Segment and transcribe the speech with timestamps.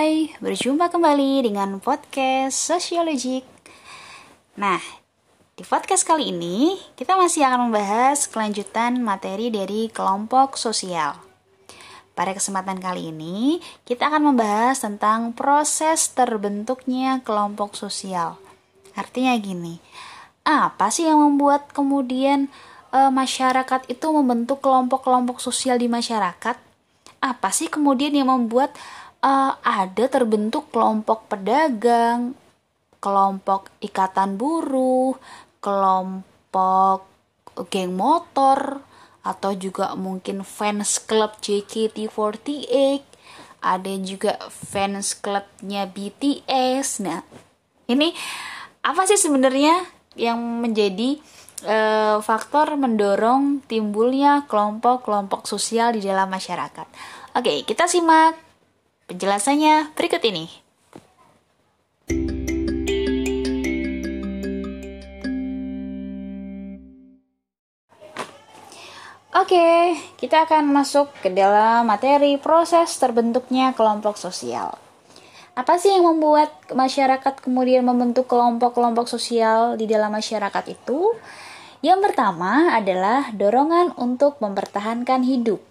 [0.00, 3.44] Hai, berjumpa kembali dengan podcast Sosiologik.
[4.56, 4.80] Nah,
[5.52, 11.20] di podcast kali ini kita masih akan membahas kelanjutan materi dari kelompok sosial.
[12.16, 18.40] Pada kesempatan kali ini, kita akan membahas tentang proses terbentuknya kelompok sosial.
[18.96, 19.84] Artinya gini,
[20.48, 22.48] apa sih yang membuat kemudian
[22.88, 26.56] e, masyarakat itu membentuk kelompok-kelompok sosial di masyarakat?
[27.20, 28.72] Apa sih kemudian yang membuat
[29.24, 32.34] uh, ada terbentuk kelompok pedagang,
[33.00, 35.16] kelompok ikatan buruh,
[35.60, 37.08] kelompok
[37.68, 38.80] geng motor,
[39.20, 43.04] atau juga mungkin fans club JKT48,
[43.60, 47.04] ada juga fans clubnya BTS.
[47.04, 47.20] Nah,
[47.88, 48.16] ini
[48.80, 49.84] apa sih sebenarnya
[50.16, 51.20] yang menjadi
[51.68, 56.88] uh, faktor mendorong timbulnya kelompok-kelompok sosial di dalam masyarakat?
[57.36, 58.49] Oke, kita simak
[59.10, 60.46] Penjelasannya berikut ini.
[69.34, 74.78] Oke, kita akan masuk ke dalam materi proses terbentuknya kelompok sosial.
[75.58, 81.18] Apa sih yang membuat masyarakat kemudian membentuk kelompok-kelompok sosial di dalam masyarakat itu?
[81.82, 85.69] Yang pertama adalah dorongan untuk mempertahankan hidup.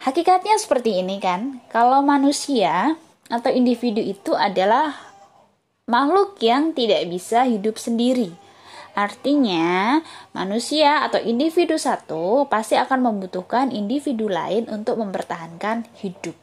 [0.00, 2.96] Hakikatnya seperti ini kan, kalau manusia
[3.28, 4.96] atau individu itu adalah
[5.84, 8.32] makhluk yang tidak bisa hidup sendiri.
[8.96, 10.00] Artinya,
[10.32, 16.34] manusia atau individu satu pasti akan membutuhkan individu lain untuk mempertahankan hidup.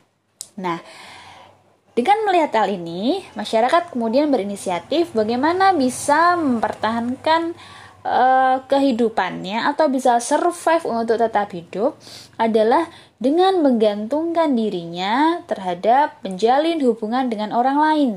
[0.61, 0.77] Nah,
[1.97, 7.57] dengan melihat hal ini, masyarakat kemudian berinisiatif bagaimana bisa mempertahankan
[8.05, 11.97] uh, kehidupannya atau bisa survive untuk tetap hidup
[12.39, 12.85] adalah
[13.17, 18.11] dengan menggantungkan dirinya terhadap menjalin hubungan dengan orang lain.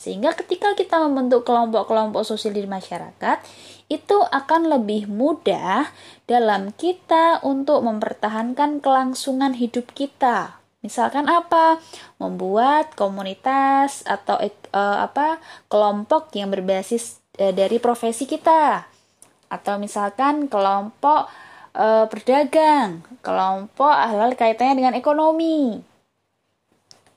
[0.00, 3.44] Sehingga ketika kita membentuk kelompok-kelompok sosial di masyarakat,
[3.92, 5.92] itu akan lebih mudah
[6.24, 10.56] dalam kita untuk mempertahankan kelangsungan hidup kita.
[10.80, 11.76] Misalkan apa?
[12.16, 15.36] Membuat komunitas atau uh, apa?
[15.68, 18.88] kelompok yang berbasis uh, dari profesi kita.
[19.52, 21.28] Atau misalkan kelompok
[21.74, 25.82] uh, berdagang, kelompok hal-hal kaitannya dengan ekonomi.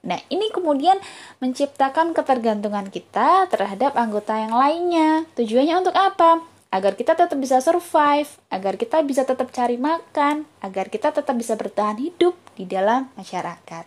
[0.04, 1.00] Nah, ini kemudian
[1.40, 5.24] menciptakan ketergantungan kita terhadap anggota yang lainnya.
[5.40, 6.44] Tujuannya untuk apa?
[6.76, 11.56] Agar kita tetap bisa survive, agar kita bisa tetap cari makan, agar kita tetap bisa
[11.56, 13.86] bertahan hidup di dalam masyarakat.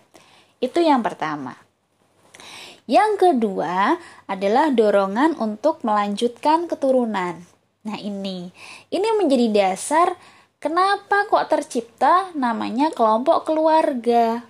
[0.63, 1.53] Itu yang pertama.
[2.87, 3.99] Yang kedua
[4.31, 7.43] adalah dorongan untuk melanjutkan keturunan.
[7.85, 8.55] Nah, ini
[8.89, 10.17] ini menjadi dasar
[10.57, 14.41] Kenapa kok tercipta namanya kelompok keluarga?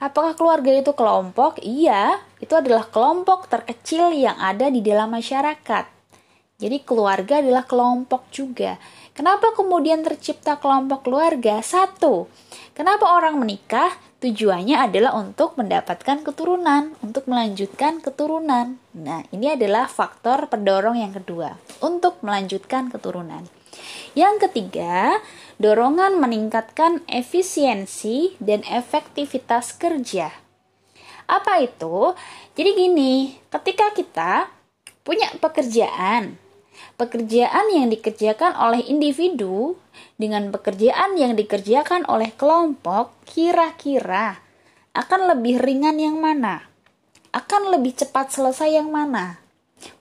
[0.00, 1.60] Apakah keluarga itu kelompok?
[1.60, 5.84] Iya, itu adalah kelompok terkecil yang ada di dalam masyarakat.
[6.56, 8.80] Jadi keluarga adalah kelompok juga.
[9.14, 11.62] Kenapa kemudian tercipta kelompok keluarga?
[11.62, 12.26] Satu,
[12.74, 13.94] kenapa orang menikah?
[14.18, 18.74] Tujuannya adalah untuk mendapatkan keturunan, untuk melanjutkan keturunan.
[18.90, 23.46] Nah, ini adalah faktor pendorong yang kedua, untuk melanjutkan keturunan.
[24.18, 25.22] Yang ketiga,
[25.62, 30.34] dorongan meningkatkan efisiensi dan efektivitas kerja.
[31.30, 32.18] Apa itu?
[32.58, 34.50] Jadi gini, ketika kita
[35.06, 36.43] punya pekerjaan,
[36.94, 39.74] pekerjaan yang dikerjakan oleh individu
[40.14, 44.38] dengan pekerjaan yang dikerjakan oleh kelompok, kira-kira
[44.94, 46.62] akan lebih ringan yang mana?
[47.34, 49.42] Akan lebih cepat selesai yang mana?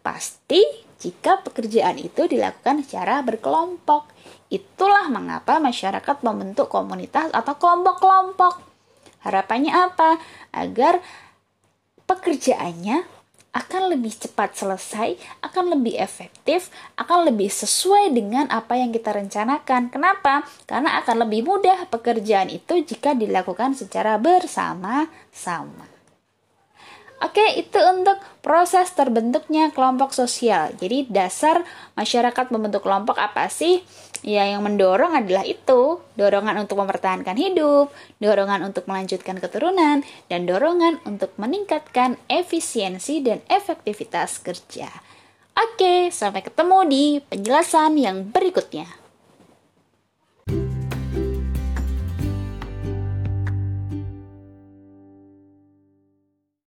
[0.06, 0.62] Pasti
[1.02, 4.08] jika pekerjaan itu dilakukan secara berkelompok.
[4.54, 8.62] Itulah mengapa masyarakat membentuk komunitas atau kelompok-kelompok.
[9.26, 10.22] Harapannya apa?
[10.54, 11.02] Agar
[12.06, 13.13] pekerjaannya
[13.54, 15.16] akan lebih cepat selesai,
[15.46, 19.94] akan lebih efektif, akan lebih sesuai dengan apa yang kita rencanakan.
[19.94, 20.42] Kenapa?
[20.66, 25.93] Karena akan lebih mudah pekerjaan itu jika dilakukan secara bersama-sama.
[27.24, 30.76] Oke, itu untuk proses terbentuknya kelompok sosial.
[30.76, 31.64] Jadi dasar
[31.96, 33.80] masyarakat membentuk kelompok apa sih?
[34.28, 41.00] Ya, yang mendorong adalah itu, dorongan untuk mempertahankan hidup, dorongan untuk melanjutkan keturunan, dan dorongan
[41.08, 44.92] untuk meningkatkan efisiensi dan efektivitas kerja.
[45.56, 49.03] Oke, sampai ketemu di penjelasan yang berikutnya.